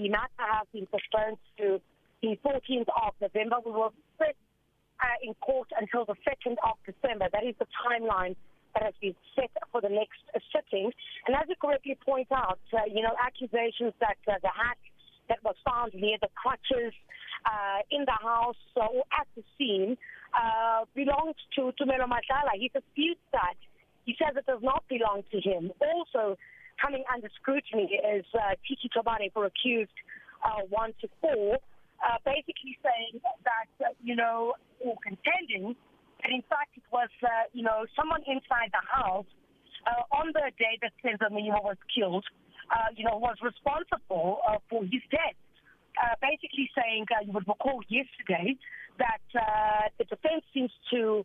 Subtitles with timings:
[0.00, 1.80] the matter has been postponed to
[2.22, 3.56] the 14th of November.
[3.64, 4.36] We will sit
[5.00, 7.28] uh, in court until the 2nd of December.
[7.32, 8.36] That is the timeline
[8.72, 10.90] that has been set for the next uh, sitting.
[11.26, 14.80] And as you correctly point out, uh, you know, accusations that uh, the hat
[15.28, 16.96] that was found near the crutches
[17.44, 19.96] uh, in the house or at the scene
[20.32, 22.56] uh, belongs to Tumelo Madlala.
[22.56, 23.56] He disputes that.
[24.06, 25.72] He says it does not belong to him.
[25.76, 26.36] Also,
[26.80, 29.92] coming under scrutiny is uh, Titi Tabane for accused
[30.44, 31.58] uh, one to four,
[32.00, 35.76] uh, basically saying that, you know, or contending
[36.22, 39.28] that in fact it was, uh, you know, someone inside the house
[39.86, 42.24] uh, on the day that Senzo Meyiwa was killed,
[42.70, 45.36] uh, you know, was responsible for his death.
[46.22, 48.56] Basically saying, you would recall yesterday,
[48.96, 49.20] that
[49.98, 51.24] the defense seems to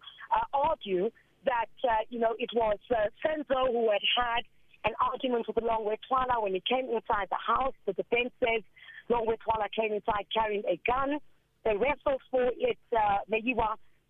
[0.53, 1.11] argue
[1.45, 1.71] that,
[2.09, 2.77] you know, it was
[3.23, 4.43] Senzo who had had
[4.85, 7.73] an argument with Longwe Twala when he came inside the house.
[7.85, 8.61] The defense says
[9.09, 11.19] Longwe Twala came inside carrying a gun.
[11.63, 12.77] They wrestled for it.
[12.95, 13.25] Uh,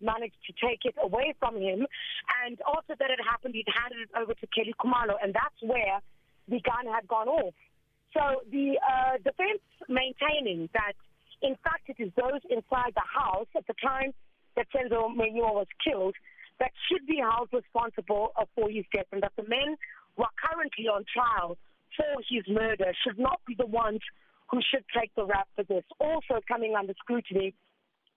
[0.00, 1.86] managed to take it away from him.
[2.44, 6.00] And after that had happened, he'd handed it over to Kelly Khumalo, and that's where
[6.48, 7.54] the gun had gone off.
[8.14, 10.96] So the uh, defense maintaining that,
[11.42, 14.12] in fact, it is those inside the house at the time
[14.56, 16.14] that Senzo Meyiwa was killed
[16.58, 19.76] that should be held responsible for his death, and that the men
[20.16, 21.56] who are currently on trial
[21.96, 24.00] for his murder should not be the ones
[24.50, 25.84] who should take the rap for this.
[25.98, 27.54] Also coming under scrutiny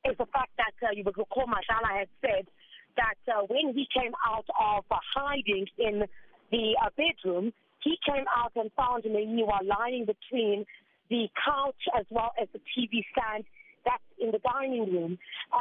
[0.06, 2.47] is the fact that uh, you would recall Madlala had said
[2.95, 6.03] that uh, when he came out of uh, hiding in
[6.52, 7.52] the uh, bedroom,
[7.83, 10.66] he came out and found Meyiwa lying between
[11.09, 13.45] the couch as well as the TV stand
[13.86, 15.17] that's in the dining room.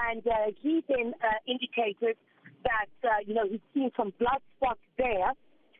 [0.08, 2.17] And uh, he then uh, indicated
[2.64, 5.33] that, uh, you know, he'd seen some blood spots there.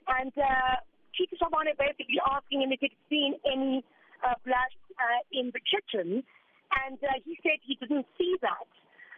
[0.09, 0.81] And uh,
[1.17, 3.84] Tito Shabane basically asking him if he'd seen any
[4.25, 6.23] uh, blood uh, in the kitchen.
[6.87, 8.69] And uh, he said he didn't see that.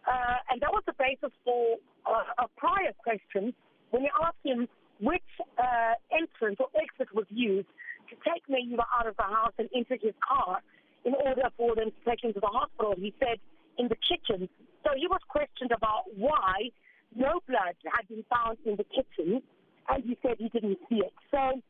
[0.07, 3.53] Uh, and that was the basis for uh, a prior question
[3.91, 4.67] when you asked him
[5.01, 7.69] which uh, entrance or exit was used
[8.09, 10.61] to take Meyiwa out of the house and into his car
[11.05, 12.95] in order for them to take him to the hospital.
[12.97, 13.41] He said
[13.79, 14.49] in the kitchen.
[14.85, 16.71] So he was questioned about why
[17.15, 19.43] no blood had been found in the kitchen,
[19.91, 21.15] and he said he didn't see it.
[21.31, 21.61] So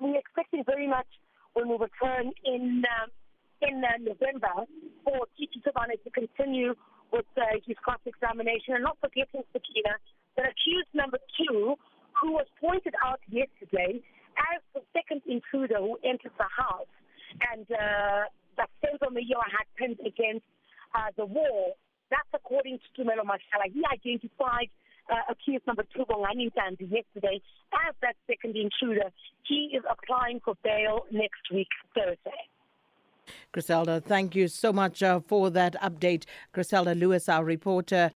[0.00, 1.06] we're expecting very much
[1.54, 3.08] when we return in um,
[3.62, 4.68] in uh, November
[5.04, 6.74] for Titi Tabane to continue
[7.12, 8.76] with uh, his cross-examination.
[8.76, 9.96] And not forgetting, Sakina,
[10.36, 11.76] that accused number two,
[12.20, 14.04] who was pointed out yesterday
[14.52, 16.92] as the second intruder who entered the house,
[17.52, 18.28] and uh,
[18.60, 20.44] that Senzo Meyiwa had pinned against
[20.94, 21.76] uh, the wall.
[22.10, 23.72] That's according to Tumelo Madlala.
[23.72, 24.68] He identified
[25.10, 27.40] uh, accused number two, Bongani Ntanzi, yesterday
[27.88, 29.10] as that second intruder.
[29.44, 32.48] He is applying for bail next week, Thursday.
[33.52, 36.24] Chriselda, thank you so much uh, for that update.
[36.54, 38.12] Chriselda Lewis, our reporter.